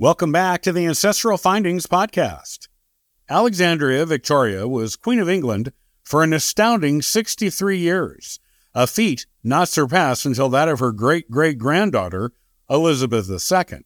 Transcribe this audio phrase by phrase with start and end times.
[0.00, 2.68] Welcome back to the Ancestral Findings Podcast.
[3.28, 5.72] Alexandrina Victoria was Queen of England
[6.04, 8.38] for an astounding 63 years,
[8.76, 12.30] a feat not surpassed until that of her great great granddaughter,
[12.70, 13.80] Elizabeth II.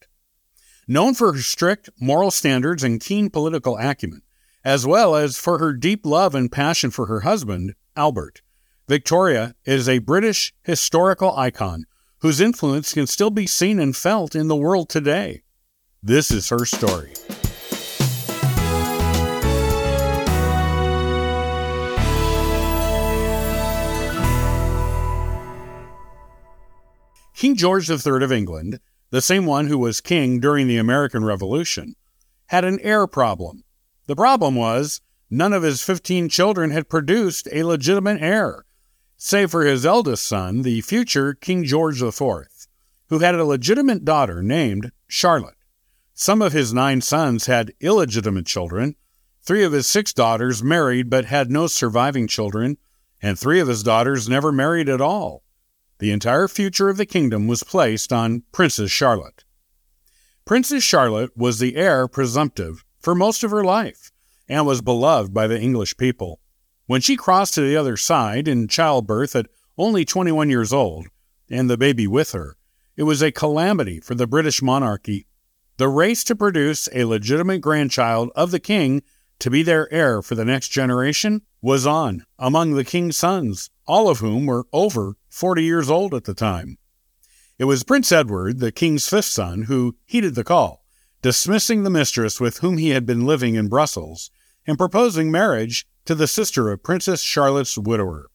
[0.87, 4.21] Known for her strict moral standards and keen political acumen,
[4.63, 8.43] as well as for her deep love and passion for her husband, Albert,
[8.87, 11.87] Victoria is a British historical icon
[12.19, 15.43] whose influence can still be seen and felt in the world today.
[16.05, 17.13] This is her story.
[27.37, 28.81] King George III of England,
[29.11, 31.95] the same one who was king during the American Revolution,
[32.47, 33.63] had an heir problem.
[34.07, 38.65] The problem was none of his 15 children had produced a legitimate heir,
[39.17, 42.23] save for his eldest son, the future King George IV,
[43.09, 45.55] who had a legitimate daughter named Charlotte.
[46.23, 48.95] Some of his nine sons had illegitimate children.
[49.43, 52.79] Three of his six daughters married but had no surviving children,
[53.21, 55.43] and three of his daughters never married at all.
[55.99, 59.43] The entire future of the kingdom was placed on Princess Charlotte.
[60.45, 64.13] Princess Charlotte was the heir presumptive for most of her life
[64.49, 66.39] and was beloved by the English people.
[66.87, 71.09] When she crossed to the other side in childbirth at only 21 years old,
[71.51, 72.57] and the baby with her,
[72.97, 75.27] it was a calamity for the British monarchy
[75.83, 79.03] the race to produce a legitimate grandchild of the king
[79.41, 84.09] to be their heir for the next generation was on among the king's sons, all
[84.09, 86.79] of whom were over 40 years old at the time.
[87.59, 90.85] It was Prince Edward, the king's fifth son, who heeded the call,
[91.21, 94.31] dismissing the mistress with whom he had been living in Brussels
[94.65, 98.31] and proposing marriage to the sister of Princess Charlotte's widower.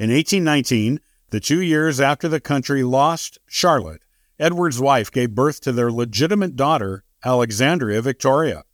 [0.00, 0.98] In 1819,
[1.30, 4.02] the two years after the country lost Charlotte,
[4.38, 8.64] Edward's wife gave birth to their legitimate daughter, Alexandrina Victoria.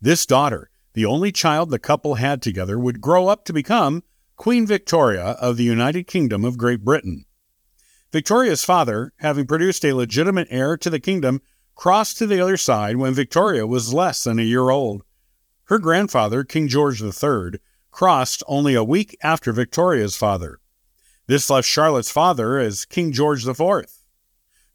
[0.00, 4.04] This daughter, the only child the couple had together, would grow up to become
[4.36, 7.24] Queen Victoria of the United Kingdom of Great Britain.
[8.12, 11.40] Victoria's father, having produced a legitimate heir to the kingdom,
[11.74, 15.02] crossed to the other side when Victoria was less than a year old.
[15.64, 17.58] Her grandfather, King George III,
[17.90, 20.60] crossed only a week after Victoria's father.
[21.26, 23.86] This left Charlotte's father as King George IV.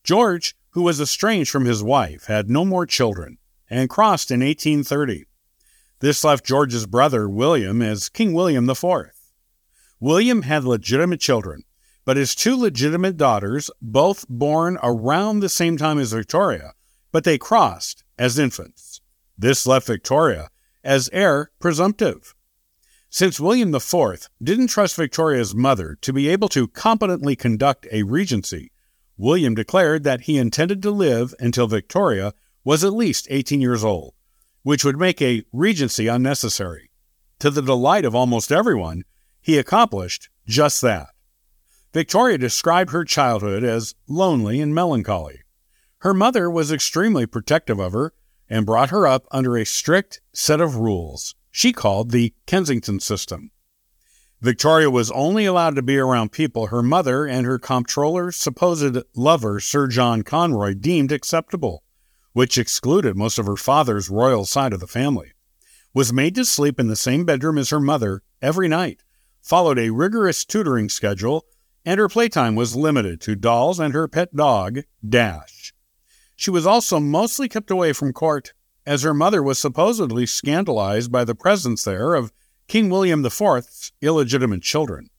[0.10, 3.38] George, who was estranged from his wife, had no more children
[3.70, 5.26] and crossed in 1830.
[6.00, 9.12] This left George's brother, William, as King William IV.
[10.00, 11.62] William had legitimate children,
[12.06, 16.74] but his two legitimate daughters, both born around the same time as Victoria,
[17.12, 19.02] but they crossed as infants.
[19.38, 20.50] This left Victoria
[20.84, 22.34] as heir presumptive.
[23.12, 28.72] Since William IV didn't trust Victoria's mother to be able to competently conduct a regency,
[29.20, 34.14] William declared that he intended to live until Victoria was at least 18 years old,
[34.64, 36.90] which would make a regency unnecessary.
[37.40, 39.04] To the delight of almost everyone,
[39.42, 41.10] he accomplished just that.
[41.94, 45.42] Victoria described her childhood as lonely and melancholy.
[45.98, 48.14] Her mother was extremely protective of her
[48.50, 53.52] and brought her up under a strict set of rules she called the Kensington system.
[54.42, 59.60] Victoria was only allowed to be around people her mother and her comptroller's supposed lover,
[59.60, 61.84] Sir John Conroy, deemed acceptable,
[62.32, 65.34] which excluded most of her father's royal side of the family.
[65.94, 69.04] Was made to sleep in the same bedroom as her mother every night,
[69.42, 71.46] followed a rigorous tutoring schedule,
[71.84, 75.74] and her playtime was limited to dolls and her pet dog, Dash.
[76.38, 78.54] She was also mostly kept away from court,
[78.86, 82.32] as her mother was supposedly scandalized by the presence there of
[82.70, 85.10] King William IV's illegitimate children.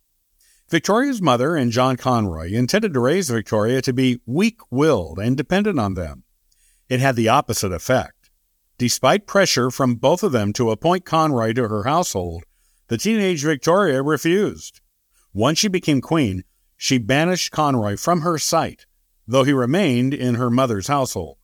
[0.69, 5.81] Victoria's mother and John Conroy intended to raise Victoria to be weak willed and dependent
[5.81, 6.23] on them.
[6.89, 8.31] It had the opposite effect.
[8.79, 12.45] Despite pressure from both of them to appoint Conroy to her household,
[12.87, 14.81] the teenage Victoria refused.
[15.35, 16.45] Once she became queen,
[16.77, 18.87] she banished Conroy from her sight,
[19.27, 21.39] though he remained in her mother's household,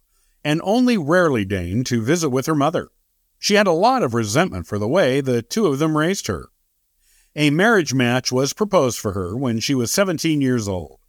[0.44, 2.90] and only rarely deigned to visit with her mother.
[3.38, 6.48] She had a lot of resentment for the way the two of them raised her.
[7.34, 11.00] A marriage match was proposed for her when she was 17 years old.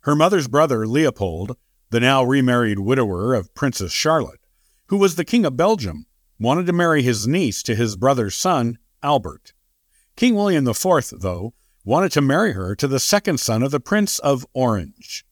[0.00, 1.56] Her mother's brother, Leopold,
[1.90, 4.40] the now remarried widower of Princess Charlotte,
[4.86, 6.06] who was the King of Belgium,
[6.38, 9.52] wanted to marry his niece to his brother's son, Albert.
[10.16, 11.54] King William IV, though,
[11.84, 15.24] wanted to marry her to the second son of the Prince of Orange.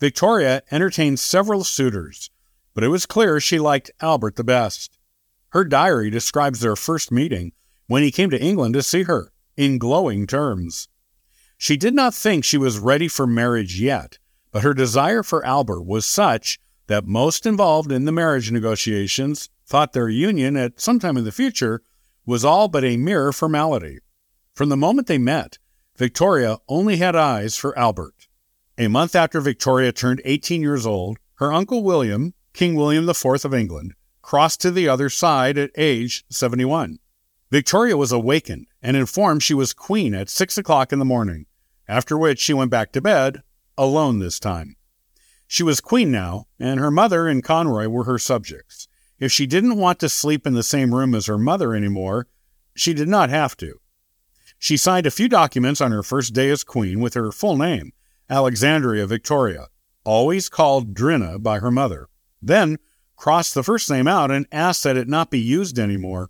[0.00, 2.30] Victoria entertained several suitors,
[2.74, 4.98] but it was clear she liked Albert the best.
[5.52, 7.52] Her diary describes their first meeting
[7.86, 10.88] when he came to England to see her in glowing terms.
[11.58, 14.18] She did not think she was ready for marriage yet,
[14.50, 19.92] but her desire for Albert was such that most involved in the marriage negotiations thought
[19.92, 21.82] their union at some time in the future
[22.24, 23.98] was all but a mere formality.
[24.54, 25.58] From the moment they met,
[25.96, 28.26] Victoria only had eyes for Albert.
[28.78, 33.54] A month after Victoria turned 18 years old, her uncle William, King William IV of
[33.54, 36.98] England, crossed to the other side at age 71.
[37.50, 41.46] Victoria was awakened and informed she was queen at 6 o'clock in the morning,
[41.86, 43.42] after which she went back to bed,
[43.76, 44.76] alone this time.
[45.46, 48.88] She was queen now, and her mother and Conroy were her subjects.
[49.18, 52.26] If she didn't want to sleep in the same room as her mother anymore,
[52.74, 53.80] she did not have to.
[54.58, 57.92] She signed a few documents on her first day as queen with her full name,
[58.30, 59.66] Alexandrina Victoria,
[60.04, 62.08] always called Drina by her mother.
[62.40, 62.78] Then
[63.22, 66.28] crossed the first name out and asked that it not be used anymore.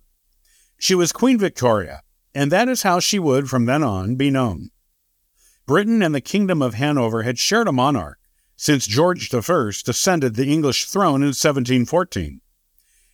[0.77, 2.03] She was Queen Victoria,
[2.35, 4.69] and that is how she would from then on be known.
[5.65, 8.19] Britain and the Kingdom of Hanover had shared a monarch
[8.55, 12.41] since George I ascended the English throne in 1714.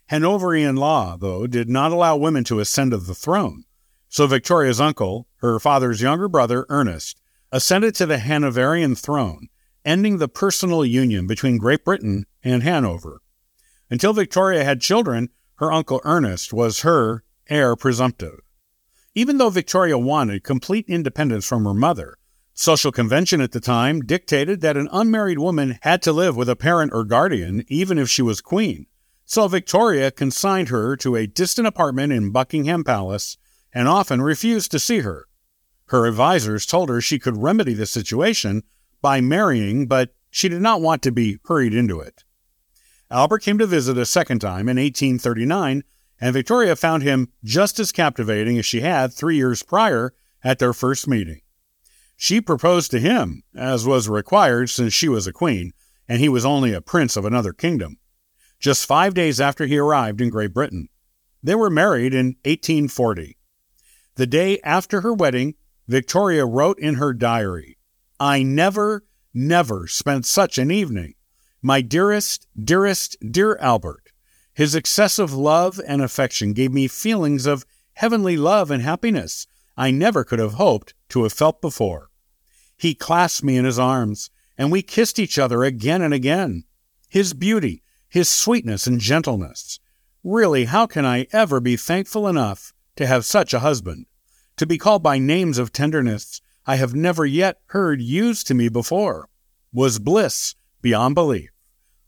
[0.08, 3.64] Hanoverian law, though, did not allow women to ascend to the throne,
[4.10, 7.18] so Victoria's uncle, her father's younger brother, Ernest,
[7.50, 9.48] ascended to the Hanoverian throne,
[9.86, 13.22] ending the personal union between Great Britain and Hanover.
[13.89, 18.39] Until Victoria had children, her uncle Ernest was her heir presumptive.
[19.15, 22.18] Even though Victoria wanted complete independence from her mother,
[22.53, 26.56] social convention at the time dictated that an unmarried woman had to live with a
[26.56, 28.86] parent or guardian even if she was queen.
[29.25, 33.38] So Victoria consigned her to a distant apartment in Buckingham Palace
[33.74, 35.27] and often refused to see her.
[35.88, 38.63] Her advisers told her she could remedy the situation
[39.01, 42.24] by marrying, but she did not want to be hurried into it.
[43.12, 45.84] Albert came to visit a second time in 1839,
[46.22, 50.14] and Victoria found him just as captivating as she had three years prior
[50.44, 51.42] at their first meeting.
[52.16, 55.74] She proposed to him, as was required since she was a queen,
[56.08, 57.98] and he was only a prince of another kingdom,
[58.60, 60.90] just five days after he arrived in Great Britain.
[61.42, 63.38] They were married in 1840.
[64.16, 65.56] The day after her wedding,
[65.88, 67.78] Victoria wrote in her diary,
[68.20, 71.16] I never, never spent such an evening.
[71.62, 74.12] My dearest, dearest, dear Albert,
[74.54, 79.46] his excessive love and affection gave me feelings of heavenly love and happiness
[79.76, 82.10] I never could have hoped to have felt before.
[82.78, 86.64] He clasped me in his arms, and we kissed each other again and again.
[87.10, 89.82] His beauty, his sweetness and gentleness.
[90.24, 94.06] Really, how can I ever be thankful enough to have such a husband?
[94.58, 98.70] To be called by names of tenderness I have never yet heard used to me
[98.70, 99.28] before,
[99.74, 101.52] was bliss beyond belief.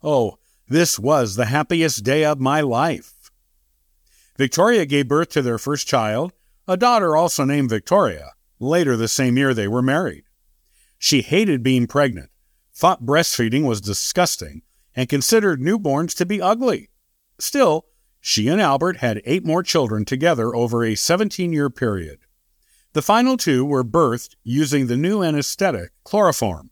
[0.04, 0.38] Oh,
[0.68, 3.32] this was the happiest day of my life.
[4.38, 6.34] Victoria gave birth to their first child,
[6.68, 8.32] a daughter also named Victoria.
[8.60, 10.24] Later the same year, they were married.
[10.98, 12.30] She hated being pregnant,
[12.74, 14.62] thought breastfeeding was disgusting,
[14.96, 16.90] and considered newborns to be ugly.
[17.40, 17.86] Still,
[18.20, 22.20] she and Albert had eight more children together over a 17 year period.
[22.94, 26.71] The final two were birthed using the new anesthetic, chloroform.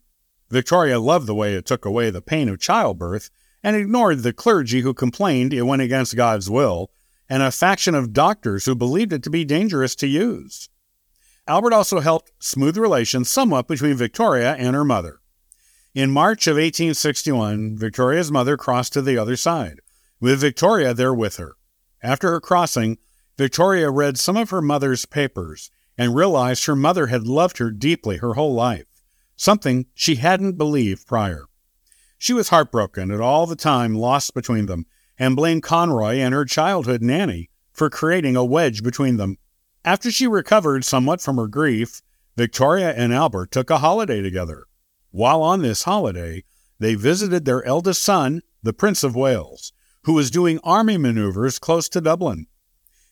[0.50, 3.30] Victoria loved the way it took away the pain of childbirth
[3.62, 6.90] and ignored the clergy who complained it went against God's will
[7.28, 10.68] and a faction of doctors who believed it to be dangerous to use.
[11.46, 15.20] Albert also helped smooth relations somewhat between Victoria and her mother.
[15.94, 19.80] In March of 1861, Victoria's mother crossed to the other side,
[20.20, 21.56] with Victoria there with her.
[22.02, 22.98] After her crossing,
[23.36, 28.18] Victoria read some of her mother's papers and realized her mother had loved her deeply
[28.18, 28.86] her whole life,
[29.40, 31.46] something she hadn't believed prior.
[32.18, 34.84] She was heartbroken at all the time lost between them
[35.18, 39.38] and blamed Conroy and her childhood nanny for creating a wedge between them.
[39.82, 42.02] After she recovered somewhat from her grief,
[42.36, 44.66] Victoria and Albert took a holiday together.
[45.10, 46.44] While on this holiday,
[46.78, 49.72] they visited their eldest son, the Prince of Wales,
[50.04, 52.46] who was doing army maneuvers close to Dublin.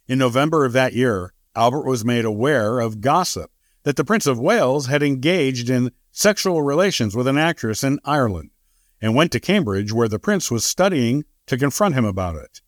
[0.07, 3.51] In November of that year, Albert was made aware of gossip
[3.85, 8.51] that the Prince of Wales had engaged in sexual relations with an actress in Ireland
[9.01, 12.61] and went to Cambridge, where the prince was studying, to confront him about it.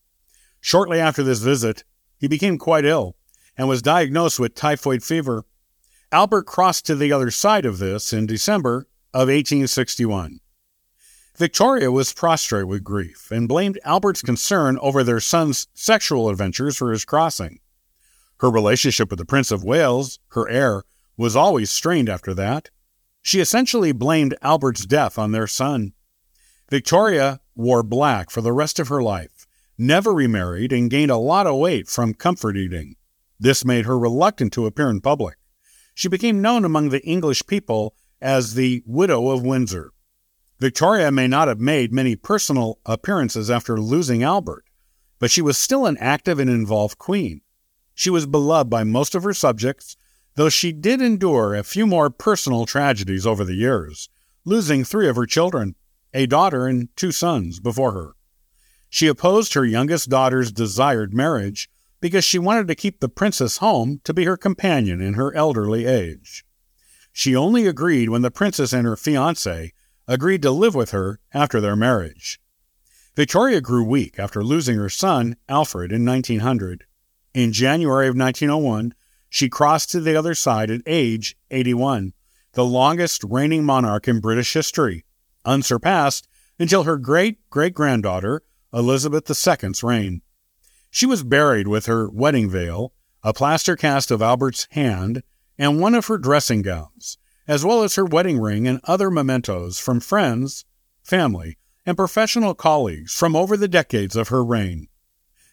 [0.61, 1.83] Shortly after this visit,
[2.16, 3.16] he became quite ill
[3.59, 5.45] and was diagnosed with typhoid fever.
[6.12, 10.38] Albert crossed to the other side of this in December of 1861.
[11.37, 16.92] Victoria was prostrate with grief and blamed Albert's concern over their son's sexual adventures for
[16.92, 17.59] his crossing.
[18.38, 20.85] Her relationship with the Prince of Wales, her heir,
[21.16, 22.71] was always strained after that.
[23.22, 25.92] She essentially blamed Albert's death on their son.
[26.70, 29.46] Victoria wore black for the rest of her life,
[29.76, 32.96] never remarried, and gained a lot of weight from comfort eating.
[33.38, 35.36] This made her reluctant to appear in public.
[35.94, 39.92] She became known among the English people as the Widow of Windsor.
[40.58, 44.64] Victoria may not have made many personal appearances after losing Albert,
[45.18, 47.40] but she was still an active and involved queen.
[47.94, 49.96] She was beloved by most of her subjects,
[50.40, 54.09] though she did endure a few more personal tragedies over the years,
[54.47, 55.76] losing three of her children,
[56.14, 58.12] a daughter and two sons, before her.
[58.88, 61.68] She opposed her youngest daughter's desired marriage
[62.00, 65.85] because she wanted to keep the princess home to be her companion in her elderly
[65.85, 66.42] age.
[67.12, 69.75] She only agreed when the princess and her fiance
[70.09, 72.40] agreed to live with her after their marriage.
[73.14, 76.85] Victoria grew weak after losing her son, Alfred, in 1900.
[77.35, 78.94] In January of 1901,
[79.30, 82.12] she crossed to the other side at age 81,
[82.52, 85.04] the longest reigning monarch in British history,
[85.44, 88.42] unsurpassed until her great great granddaughter,
[88.75, 90.20] Elizabeth II's reign.
[90.90, 95.22] She was buried with her wedding veil, a plaster cast of Albert's hand,
[95.56, 99.78] and one of her dressing gowns, as well as her wedding ring and other mementos
[99.78, 100.64] from friends,
[101.02, 101.56] family,
[101.87, 104.88] and professional colleagues from over the decades of her reign.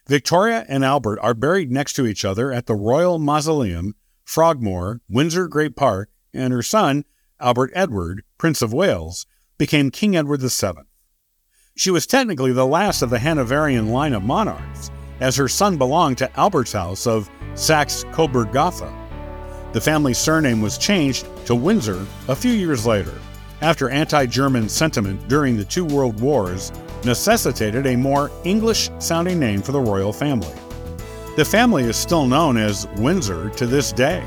[0.08, 5.48] Victoria and Albert are buried next to each other at the Royal Mausoleum, Frogmore, Windsor
[5.48, 7.04] Great Park, and her son,
[7.38, 9.26] Albert Edward, Prince of Wales,
[9.58, 10.84] became King Edward VII.
[11.76, 16.16] She was technically the last of the Hanoverian line of monarchs, as her son belonged
[16.18, 18.90] to Albert's house of Saxe Coburg Gotha.
[19.74, 23.14] The family's surname was changed to Windsor a few years later,
[23.60, 26.72] after anti German sentiment during the two world wars
[27.04, 30.54] necessitated a more English sounding name for the royal family.
[31.36, 34.24] The family is still known as Windsor to this day.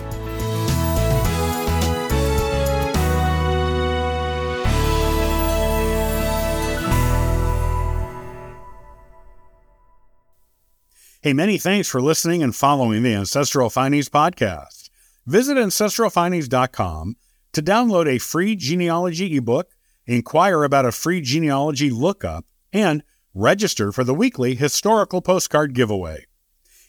[11.24, 14.90] Hey, many thanks for listening and following the Ancestral Findings podcast.
[15.28, 17.16] Visit ancestralfindings.com
[17.54, 19.70] to download a free genealogy ebook,
[20.08, 26.26] inquire about a free genealogy lookup, and register for the weekly historical postcard giveaway.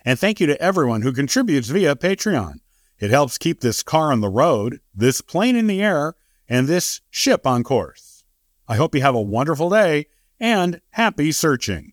[0.05, 2.57] And thank you to everyone who contributes via Patreon.
[2.99, 6.15] It helps keep this car on the road, this plane in the air,
[6.49, 8.25] and this ship on course.
[8.69, 10.07] I hope you have a wonderful day
[10.41, 11.92] and happy searching.